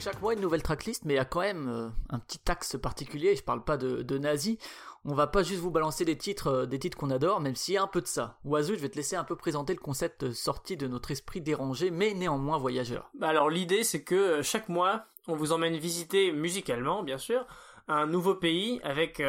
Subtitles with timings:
[0.00, 2.78] Chaque mois une nouvelle tracklist, mais il y a quand même euh, un petit axe
[2.80, 3.36] particulier.
[3.36, 4.58] Je parle pas de, de nazi.
[5.04, 7.74] On va pas juste vous balancer des titres, euh, des titres qu'on adore, même s'il
[7.74, 8.38] y a un peu de ça.
[8.44, 11.42] Oiseau, je vais te laisser un peu présenter le concept euh, sorti de notre esprit
[11.42, 13.10] dérangé, mais néanmoins voyageur.
[13.12, 17.46] Bah alors l'idée c'est que chaque mois, on vous emmène visiter musicalement, bien sûr,
[17.86, 19.20] un nouveau pays avec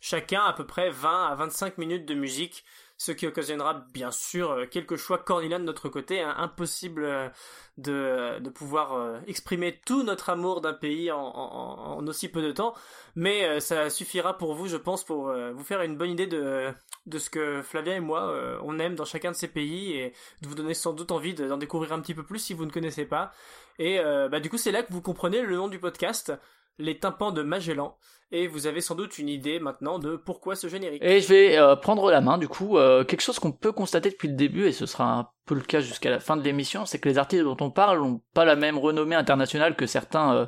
[0.00, 2.64] chacun à peu près 20 à 25 minutes de musique,
[2.96, 7.28] ce qui occasionnera bien sûr euh, quelques choix cornélien de notre côté, hein, impossible euh,
[7.76, 12.74] de, de pouvoir euh, exprimer tout notre amour d'un pays en, aussi peu de temps,
[13.16, 16.26] mais euh, ça suffira pour vous, je pense, pour euh, vous faire une bonne idée
[16.28, 16.72] de,
[17.18, 20.48] ce que Flavien et moi, euh, on aime dans chacun de ces pays et de
[20.48, 22.70] vous donner sans doute envie de- d'en découvrir un petit peu plus si vous ne
[22.70, 23.32] connaissez pas.
[23.80, 26.32] Et euh, bah, du coup, c'est là que vous comprenez le nom du podcast,
[26.78, 27.96] Les tympans de Magellan.
[28.32, 31.02] Et vous avez sans doute une idée maintenant de pourquoi ce générique.
[31.04, 34.10] Et je vais euh, prendre la main, du coup, euh, quelque chose qu'on peut constater
[34.10, 36.86] depuis le début, et ce sera un peu le cas jusqu'à la fin de l'émission,
[36.86, 40.34] c'est que les artistes dont on parle n'ont pas la même renommée internationale que certains
[40.34, 40.46] euh,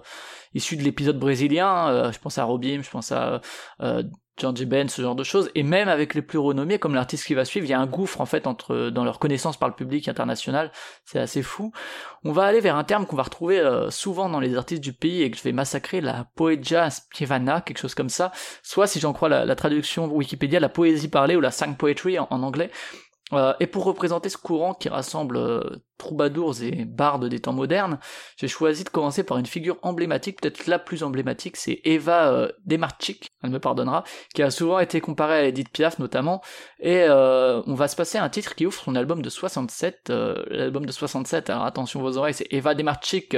[0.54, 1.88] issus de l'épisode brésilien.
[1.88, 3.40] Euh, je pense à Robim, je pense à
[3.80, 4.02] euh,
[4.38, 5.50] Georgie Ben, ce genre de choses.
[5.54, 7.86] Et même avec les plus renommés, comme l'artiste qui va suivre, il y a un
[7.86, 10.70] gouffre en fait entre dans leur connaissance par le public international.
[11.04, 11.72] C'est assez fou.
[12.24, 14.92] On va aller vers un terme qu'on va retrouver euh, souvent dans les artistes du
[14.92, 19.00] pays et que je vais massacrer, la poesia spievana, quelque chose comme ça soit si
[19.00, 22.70] j'en crois la, traduction Wikipédia, la poésie parlée ou la sang poetry en anglais.
[23.32, 27.98] Euh, et pour représenter ce courant qui rassemble euh, troubadours et bardes des temps modernes,
[28.36, 32.52] j'ai choisi de commencer par une figure emblématique, peut-être la plus emblématique, c'est Eva euh,
[32.64, 36.42] Demarchik, elle me pardonnera, qui a souvent été comparée à Edith Piaf notamment,
[36.78, 40.10] et euh, on va se passer à un titre qui ouvre son album de 67,
[40.10, 43.36] euh, l'album de 67, alors attention vos oreilles, c'est Eva Demarchik,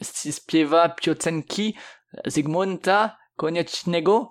[0.00, 1.76] Spieva Piosenki,
[2.26, 4.28] Zygmunta Koniecznego,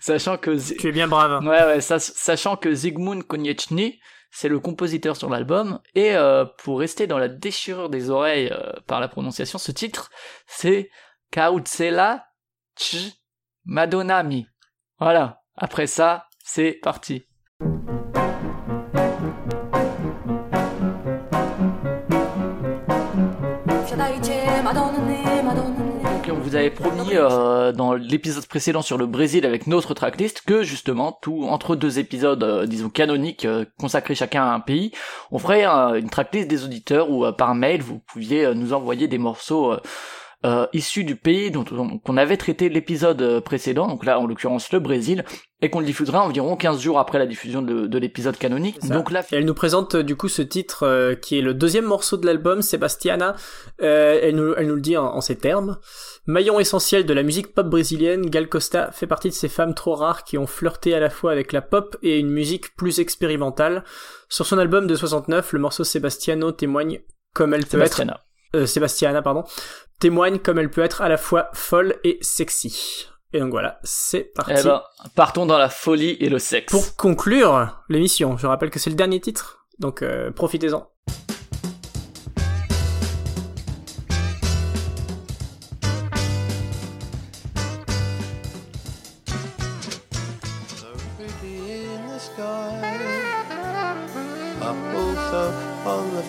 [0.00, 1.44] sachant que Zi- Tu es bien brave.
[1.44, 6.80] ouais ouais sa- sachant que Zygmunt Konieczny c'est le compositeur sur l'album et euh, pour
[6.80, 10.10] rester dans la déchirure des oreilles euh, par la prononciation ce titre
[10.46, 10.90] c'est
[11.32, 12.26] Kautsela
[12.76, 13.12] Ch
[13.64, 14.46] Madonami
[14.98, 17.24] voilà après ça c'est parti
[23.66, 25.93] Wsiadajcie, Madonny, Madonny.
[26.30, 30.62] On vous avait promis euh, dans l'épisode précédent sur le Brésil avec notre tracklist que
[30.62, 34.92] justement tout entre deux épisodes euh, disons canoniques euh, consacrés chacun à un pays,
[35.30, 39.74] on ferait une tracklist des auditeurs où par mail vous pouviez nous envoyer des morceaux
[40.44, 44.26] euh, issus du pays dont on- qu'on avait traité l'épisode euh, précédent, donc là en
[44.26, 45.24] l'occurrence le Brésil,
[45.62, 48.78] et qu'on le diffusera environ 15 jours après la diffusion de, de l'épisode canonique.
[48.94, 51.86] Donc là elle nous présente euh, du coup ce titre euh, qui est le deuxième
[51.86, 53.36] morceau de l'album, Sebastiana.
[53.80, 55.78] Euh, elle, nous, elle nous le dit en, en ces termes.
[56.26, 59.94] Maillon essentiel de la musique pop brésilienne, Gal Costa fait partie de ces femmes trop
[59.94, 63.84] rares qui ont flirté à la fois avec la pop et une musique plus expérimentale.
[64.28, 67.00] Sur son album de 69, le morceau Sebastiano témoigne
[67.34, 67.96] comme elle peut être.
[68.54, 69.44] Euh, Sebastiana, pardon,
[70.00, 73.08] témoigne comme elle peut être à la fois folle et sexy.
[73.32, 74.52] Et donc voilà, c'est parti.
[74.56, 74.82] Eh ben,
[75.16, 76.70] partons dans la folie et le sexe.
[76.70, 80.88] Pour conclure l'émission, je rappelle que c'est le dernier titre, donc euh, profitez-en.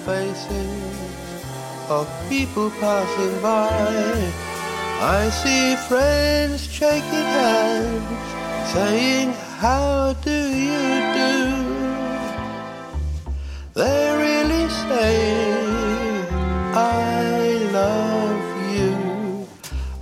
[0.06, 0.48] faces
[1.90, 3.70] of people passing by.
[5.02, 10.88] I see friends shaking hands, saying, How do you
[11.20, 11.36] do?
[13.74, 16.28] They're really saying,
[16.74, 19.48] I love you.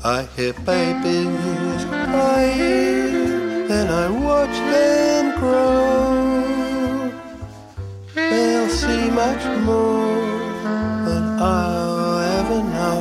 [0.04, 7.12] I hear babies crying, then I watch them grow.
[8.16, 10.34] They'll see much more
[11.44, 13.00] I'll ever know.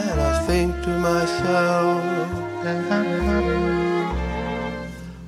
[0.00, 2.04] And I think to myself,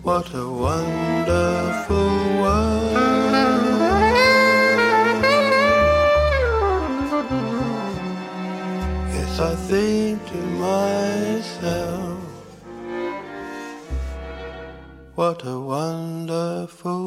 [0.02, 2.12] what a wonderful
[2.42, 2.92] world.
[9.14, 12.18] Yes, I think to myself,
[15.14, 17.05] what a wonderful.